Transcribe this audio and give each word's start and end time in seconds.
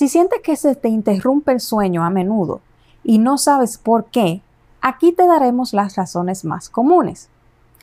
Si 0.00 0.08
sientes 0.08 0.40
que 0.40 0.56
se 0.56 0.74
te 0.76 0.88
interrumpe 0.88 1.52
el 1.52 1.60
sueño 1.60 2.02
a 2.02 2.08
menudo 2.08 2.62
y 3.04 3.18
no 3.18 3.36
sabes 3.36 3.76
por 3.76 4.06
qué, 4.06 4.40
aquí 4.80 5.12
te 5.12 5.26
daremos 5.26 5.74
las 5.74 5.94
razones 5.94 6.42
más 6.46 6.70
comunes. 6.70 7.28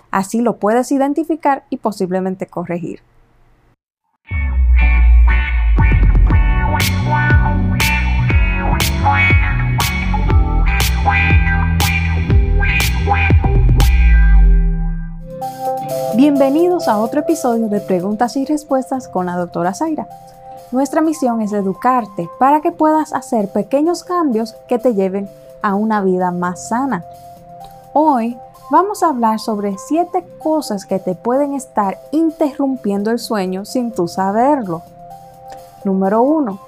Así 0.09 0.41
lo 0.41 0.55
puedes 0.55 0.91
identificar 0.91 1.65
y 1.69 1.77
posiblemente 1.77 2.47
corregir. 2.47 3.01
Bienvenidos 16.15 16.87
a 16.87 16.97
otro 16.97 17.19
episodio 17.19 17.69
de 17.69 17.79
Preguntas 17.79 18.35
y 18.37 18.45
Respuestas 18.45 19.07
con 19.07 19.27
la 19.27 19.37
doctora 19.37 19.75
Zaira. 19.75 20.07
Nuestra 20.71 20.99
misión 20.99 21.41
es 21.41 21.53
educarte 21.53 22.29
para 22.39 22.59
que 22.59 22.73
puedas 22.73 23.13
hacer 23.13 23.47
pequeños 23.47 24.03
cambios 24.03 24.53
que 24.67 24.77
te 24.77 24.93
lleven 24.93 25.29
a 25.61 25.75
una 25.75 26.01
vida 26.01 26.31
más 26.31 26.67
sana. 26.67 27.05
Hoy 27.93 28.37
vamos 28.69 29.01
a 29.01 29.07
hablar 29.07 29.39
sobre 29.39 29.77
7 29.77 30.25
cosas 30.39 30.85
que 30.85 30.99
te 30.99 31.15
pueden 31.15 31.53
estar 31.53 31.97
interrumpiendo 32.11 33.11
el 33.11 33.19
sueño 33.19 33.63
sin 33.63 33.93
tú 33.93 34.09
saberlo. 34.09 34.81
Número 35.85 36.21
1. 36.21 36.59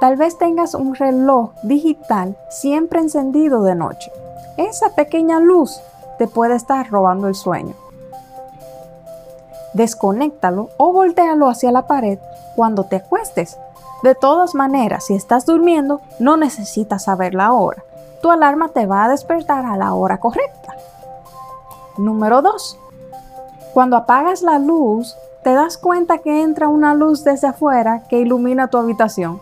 Tal 0.00 0.16
vez 0.16 0.36
tengas 0.36 0.74
un 0.74 0.96
reloj 0.96 1.50
digital 1.62 2.36
siempre 2.48 2.98
encendido 2.98 3.62
de 3.62 3.76
noche. 3.76 4.10
Esa 4.56 4.88
pequeña 4.96 5.38
luz 5.38 5.80
te 6.18 6.26
puede 6.26 6.56
estar 6.56 6.90
robando 6.90 7.28
el 7.28 7.36
sueño 7.36 7.76
desconéctalo 9.72 10.70
o 10.76 10.92
voltealo 10.92 11.48
hacia 11.48 11.72
la 11.72 11.86
pared 11.86 12.18
cuando 12.56 12.84
te 12.84 12.96
acuestes. 12.96 13.58
De 14.02 14.14
todas 14.14 14.54
maneras, 14.54 15.06
si 15.06 15.14
estás 15.14 15.44
durmiendo, 15.46 16.00
no 16.18 16.36
necesitas 16.36 17.04
saber 17.04 17.34
la 17.34 17.52
hora. 17.52 17.82
Tu 18.22 18.30
alarma 18.30 18.68
te 18.68 18.86
va 18.86 19.04
a 19.04 19.08
despertar 19.08 19.64
a 19.64 19.76
la 19.76 19.94
hora 19.94 20.18
correcta. 20.18 20.74
Número 21.96 22.42
2. 22.42 22.78
Cuando 23.74 23.96
apagas 23.96 24.42
la 24.42 24.58
luz, 24.58 25.16
te 25.42 25.52
das 25.52 25.78
cuenta 25.78 26.18
que 26.18 26.42
entra 26.42 26.68
una 26.68 26.94
luz 26.94 27.24
desde 27.24 27.48
afuera 27.48 28.02
que 28.08 28.20
ilumina 28.20 28.68
tu 28.68 28.78
habitación. 28.78 29.40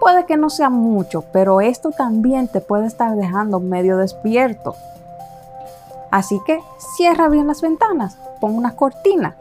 Puede 0.00 0.26
que 0.26 0.36
no 0.36 0.50
sea 0.50 0.70
mucho, 0.70 1.24
pero 1.32 1.60
esto 1.60 1.90
también 1.90 2.48
te 2.48 2.60
puede 2.60 2.86
estar 2.86 3.16
dejando 3.16 3.60
medio 3.60 3.96
despierto. 3.96 4.76
Así 6.10 6.40
que 6.46 6.60
cierra 6.96 7.28
bien 7.28 7.46
las 7.46 7.60
ventanas, 7.60 8.16
pon 8.40 8.54
una 8.54 8.76
cortina. 8.76 9.36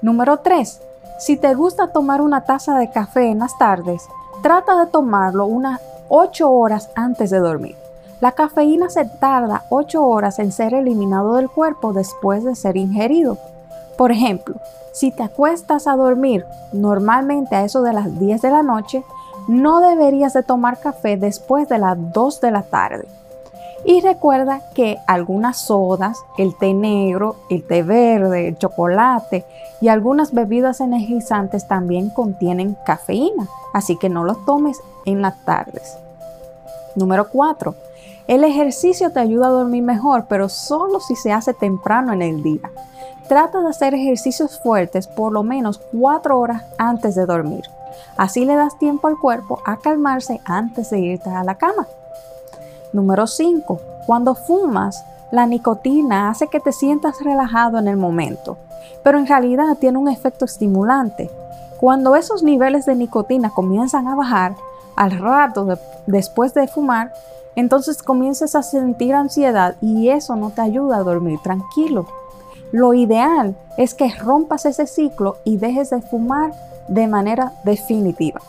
Número 0.00 0.38
3. 0.38 0.80
Si 1.18 1.36
te 1.36 1.54
gusta 1.54 1.88
tomar 1.88 2.20
una 2.20 2.44
taza 2.44 2.76
de 2.78 2.90
café 2.90 3.30
en 3.30 3.40
las 3.40 3.56
tardes, 3.58 4.08
trata 4.42 4.84
de 4.84 4.90
tomarlo 4.90 5.46
unas 5.46 5.80
8 6.08 6.50
horas 6.50 6.90
antes 6.94 7.30
de 7.30 7.38
dormir. 7.38 7.76
La 8.20 8.32
cafeína 8.32 8.90
se 8.90 9.04
tarda 9.04 9.64
8 9.68 10.04
horas 10.04 10.38
en 10.38 10.52
ser 10.52 10.74
eliminado 10.74 11.34
del 11.34 11.48
cuerpo 11.50 11.92
después 11.92 12.44
de 12.44 12.54
ser 12.54 12.76
ingerido. 12.76 13.38
Por 13.96 14.12
ejemplo, 14.12 14.56
si 14.92 15.10
te 15.10 15.22
acuestas 15.22 15.86
a 15.86 15.96
dormir 15.96 16.44
normalmente 16.72 17.56
a 17.56 17.64
eso 17.64 17.82
de 17.82 17.92
las 17.92 18.18
10 18.18 18.42
de 18.42 18.50
la 18.50 18.62
noche, 18.62 19.04
no 19.48 19.80
deberías 19.80 20.34
de 20.34 20.42
tomar 20.42 20.78
café 20.78 21.16
después 21.16 21.68
de 21.68 21.78
las 21.78 21.96
2 22.12 22.40
de 22.40 22.50
la 22.50 22.62
tarde. 22.62 23.08
Y 23.84 24.00
recuerda 24.00 24.60
que 24.74 24.98
algunas 25.06 25.58
sodas, 25.58 26.18
el 26.38 26.56
té 26.56 26.72
negro, 26.72 27.36
el 27.50 27.66
té 27.66 27.82
verde, 27.82 28.48
el 28.48 28.58
chocolate 28.58 29.44
y 29.80 29.88
algunas 29.88 30.32
bebidas 30.32 30.80
energizantes 30.80 31.66
también 31.66 32.10
contienen 32.10 32.76
cafeína, 32.86 33.48
así 33.72 33.96
que 33.96 34.08
no 34.08 34.22
los 34.24 34.44
tomes 34.44 34.80
en 35.04 35.20
las 35.20 35.44
tardes. 35.44 35.96
Número 36.94 37.28
4. 37.28 37.74
El 38.28 38.44
ejercicio 38.44 39.10
te 39.10 39.18
ayuda 39.18 39.48
a 39.48 39.50
dormir 39.50 39.82
mejor, 39.82 40.26
pero 40.28 40.48
solo 40.48 41.00
si 41.00 41.16
se 41.16 41.32
hace 41.32 41.52
temprano 41.52 42.12
en 42.12 42.22
el 42.22 42.42
día. 42.42 42.70
Trata 43.26 43.60
de 43.62 43.68
hacer 43.68 43.94
ejercicios 43.94 44.60
fuertes 44.60 45.08
por 45.08 45.32
lo 45.32 45.42
menos 45.42 45.80
4 45.98 46.38
horas 46.38 46.62
antes 46.78 47.16
de 47.16 47.26
dormir. 47.26 47.64
Así 48.16 48.44
le 48.44 48.54
das 48.54 48.78
tiempo 48.78 49.08
al 49.08 49.18
cuerpo 49.18 49.60
a 49.64 49.78
calmarse 49.78 50.40
antes 50.44 50.90
de 50.90 51.00
irte 51.00 51.30
a 51.30 51.42
la 51.42 51.56
cama. 51.56 51.88
Número 52.92 53.26
5. 53.26 53.80
Cuando 54.06 54.34
fumas, 54.34 55.04
la 55.30 55.46
nicotina 55.46 56.28
hace 56.28 56.48
que 56.48 56.60
te 56.60 56.72
sientas 56.72 57.22
relajado 57.24 57.78
en 57.78 57.88
el 57.88 57.96
momento, 57.96 58.58
pero 59.02 59.18
en 59.18 59.26
realidad 59.26 59.78
tiene 59.80 59.98
un 59.98 60.08
efecto 60.08 60.44
estimulante. 60.44 61.30
Cuando 61.80 62.16
esos 62.16 62.42
niveles 62.42 62.84
de 62.84 62.94
nicotina 62.94 63.50
comienzan 63.50 64.08
a 64.08 64.14
bajar 64.14 64.54
al 64.94 65.18
rato 65.18 65.78
después 66.06 66.52
de 66.52 66.68
fumar, 66.68 67.12
entonces 67.56 68.02
comienzas 68.02 68.54
a 68.54 68.62
sentir 68.62 69.14
ansiedad 69.14 69.76
y 69.80 70.10
eso 70.10 70.36
no 70.36 70.50
te 70.50 70.60
ayuda 70.60 70.98
a 70.98 71.02
dormir 71.02 71.38
tranquilo. 71.42 72.06
Lo 72.70 72.92
ideal 72.92 73.56
es 73.78 73.94
que 73.94 74.14
rompas 74.14 74.66
ese 74.66 74.86
ciclo 74.86 75.36
y 75.44 75.56
dejes 75.56 75.90
de 75.90 76.02
fumar 76.02 76.52
de 76.88 77.06
manera 77.06 77.52
definitiva. 77.64 78.40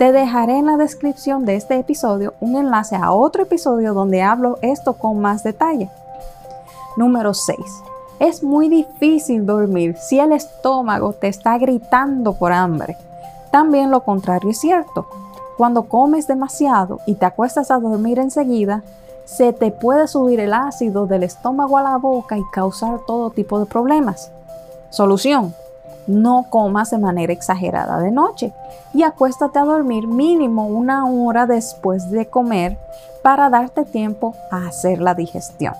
Te 0.00 0.12
dejaré 0.12 0.56
en 0.56 0.64
la 0.64 0.78
descripción 0.78 1.44
de 1.44 1.56
este 1.56 1.78
episodio 1.78 2.32
un 2.40 2.56
enlace 2.56 2.96
a 2.96 3.12
otro 3.12 3.42
episodio 3.42 3.92
donde 3.92 4.22
hablo 4.22 4.58
esto 4.62 4.94
con 4.94 5.20
más 5.20 5.42
detalle. 5.42 5.90
Número 6.96 7.34
6. 7.34 7.58
Es 8.18 8.42
muy 8.42 8.70
difícil 8.70 9.44
dormir 9.44 9.98
si 9.98 10.18
el 10.18 10.32
estómago 10.32 11.12
te 11.12 11.28
está 11.28 11.58
gritando 11.58 12.32
por 12.32 12.50
hambre. 12.50 12.96
También 13.50 13.90
lo 13.90 14.02
contrario 14.02 14.48
es 14.48 14.60
cierto. 14.60 15.06
Cuando 15.58 15.82
comes 15.82 16.26
demasiado 16.26 17.00
y 17.04 17.16
te 17.16 17.26
acuestas 17.26 17.70
a 17.70 17.78
dormir 17.78 18.18
enseguida, 18.18 18.82
se 19.26 19.52
te 19.52 19.70
puede 19.70 20.08
subir 20.08 20.40
el 20.40 20.54
ácido 20.54 21.06
del 21.06 21.24
estómago 21.24 21.76
a 21.76 21.82
la 21.82 21.98
boca 21.98 22.38
y 22.38 22.42
causar 22.54 23.00
todo 23.06 23.28
tipo 23.28 23.60
de 23.60 23.66
problemas. 23.66 24.32
Solución 24.88 25.54
no 26.06 26.46
comas 26.50 26.90
de 26.90 26.98
manera 26.98 27.32
exagerada 27.32 27.98
de 27.98 28.10
noche 28.10 28.52
y 28.92 29.02
acuéstate 29.02 29.58
a 29.58 29.64
dormir 29.64 30.06
mínimo 30.06 30.66
una 30.66 31.06
hora 31.06 31.46
después 31.46 32.10
de 32.10 32.26
comer 32.26 32.78
para 33.22 33.50
darte 33.50 33.84
tiempo 33.84 34.34
a 34.50 34.66
hacer 34.66 35.00
la 35.00 35.14
digestión. 35.14 35.74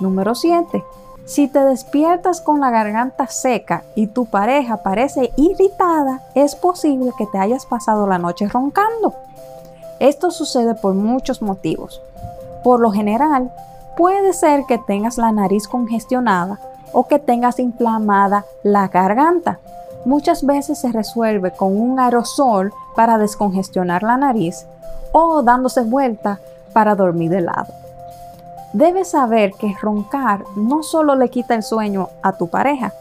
Número 0.00 0.34
7. 0.34 0.84
Si 1.24 1.48
te 1.48 1.60
despiertas 1.60 2.42
con 2.42 2.60
la 2.60 2.70
garganta 2.70 3.26
seca 3.28 3.84
y 3.94 4.08
tu 4.08 4.26
pareja 4.26 4.82
parece 4.82 5.32
irritada, 5.36 6.22
es 6.34 6.54
posible 6.54 7.12
que 7.16 7.26
te 7.26 7.38
hayas 7.38 7.64
pasado 7.64 8.06
la 8.06 8.18
noche 8.18 8.46
roncando. 8.46 9.14
Esto 10.00 10.30
sucede 10.30 10.74
por 10.74 10.94
muchos 10.94 11.40
motivos. 11.40 12.02
Por 12.62 12.80
lo 12.80 12.90
general, 12.92 13.52
puede 13.96 14.34
ser 14.34 14.64
que 14.66 14.76
tengas 14.76 15.16
la 15.16 15.32
nariz 15.32 15.66
congestionada 15.66 16.58
o 16.92 17.06
que 17.06 17.18
tengas 17.18 17.58
inflamada 17.58 18.44
la 18.62 18.88
garganta. 18.88 19.58
Muchas 20.04 20.44
veces 20.44 20.78
se 20.78 20.92
resuelve 20.92 21.52
con 21.52 21.80
un 21.80 21.98
aerosol 21.98 22.72
para 22.94 23.18
descongestionar 23.18 24.02
la 24.02 24.16
nariz 24.16 24.66
o 25.12 25.42
dándose 25.42 25.82
vuelta 25.82 26.40
para 26.72 26.94
dormir 26.94 27.30
de 27.30 27.40
lado. 27.40 27.72
Debes 28.72 29.10
saber 29.12 29.52
que 29.52 29.74
roncar 29.80 30.44
no 30.56 30.82
solo 30.82 31.14
le 31.14 31.30
quita 31.30 31.54
el 31.54 31.62
sueño 31.62 32.08
a 32.22 32.32
tu 32.32 32.48
pareja, 32.48 32.92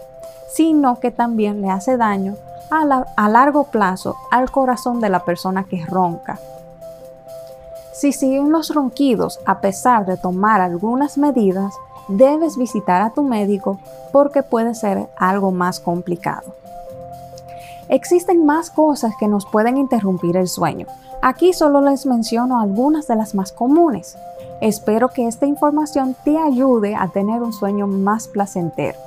sino 0.48 1.00
que 1.00 1.10
también 1.10 1.62
le 1.62 1.72
hace 1.72 1.98
daño 1.98 2.36
a, 2.70 3.06
a 3.16 3.30
largo 3.30 3.66
plazo 3.66 4.16
al 4.32 4.52
corazón 4.52 5.02
de 5.02 5.10
la 5.10 5.26
persona 5.26 5.64
que 5.64 5.84
ronca. 5.86 6.40
Si 7.94 8.12
siguen 8.12 8.52
los 8.52 8.74
ronquidos 8.74 9.40
a 9.46 9.62
pesar 9.62 10.08
de 10.08 10.18
tomar 10.18 10.62
algunas 10.62 11.20
medidas, 11.20 11.76
debes 12.08 12.58
visitar 12.58 13.04
a 13.04 13.12
tu 13.12 13.22
médico 13.22 13.80
porque 14.12 14.42
puede 14.42 14.74
ser 14.74 15.08
algo 15.16 15.52
más 15.52 15.80
complicado. 15.80 16.56
Existen 17.90 18.46
más 18.48 18.72
cosas 18.72 19.14
que 19.20 19.28
nos 19.28 19.46
pueden 19.46 19.78
interrumpir 19.78 20.38
el 20.38 20.48
sueño. 20.48 20.88
Aquí 21.22 21.54
solo 21.54 21.82
les 21.82 22.08
menciono 22.08 22.60
algunas 22.60 23.06
de 23.08 23.16
las 23.16 23.36
más 23.36 23.52
comunes. 23.52 24.18
Espero 24.60 25.10
que 25.10 25.28
esta 25.28 25.46
información 25.46 26.16
te 26.24 26.38
ayude 26.40 26.96
a 26.96 27.10
tener 27.10 27.44
un 27.44 27.54
sueño 27.54 27.86
más 27.86 28.28
placentero. 28.28 28.98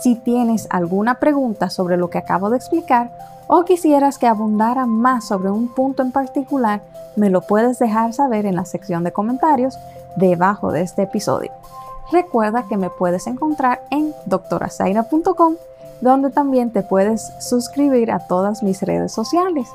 Si 0.00 0.14
tienes 0.14 0.68
alguna 0.70 1.16
pregunta 1.16 1.70
sobre 1.70 1.96
lo 1.96 2.08
que 2.08 2.18
acabo 2.18 2.50
de 2.50 2.58
explicar 2.58 3.10
o 3.48 3.64
quisieras 3.64 4.18
que 4.18 4.28
abundara 4.28 4.86
más 4.86 5.26
sobre 5.26 5.50
un 5.50 5.68
punto 5.68 6.02
en 6.02 6.12
particular, 6.12 6.82
me 7.16 7.30
lo 7.30 7.40
puedes 7.40 7.78
dejar 7.78 8.12
saber 8.12 8.46
en 8.46 8.56
la 8.56 8.64
sección 8.64 9.04
de 9.04 9.12
comentarios 9.12 9.78
debajo 10.16 10.72
de 10.72 10.82
este 10.82 11.02
episodio. 11.02 11.50
Recuerda 12.12 12.66
que 12.68 12.76
me 12.76 12.90
puedes 12.90 13.26
encontrar 13.26 13.82
en 13.90 14.14
doctorazaira.com, 14.26 15.56
donde 16.00 16.30
también 16.30 16.70
te 16.70 16.82
puedes 16.82 17.32
suscribir 17.40 18.12
a 18.12 18.26
todas 18.26 18.62
mis 18.62 18.82
redes 18.82 19.12
sociales. 19.12 19.68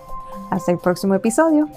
Hasta 0.49 0.71
el 0.71 0.77
próximo 0.77 1.15
episodio. 1.15 1.67